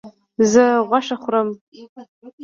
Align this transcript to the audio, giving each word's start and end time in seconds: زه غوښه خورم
زه 0.51 0.63
غوښه 0.89 1.15
خورم 1.23 1.47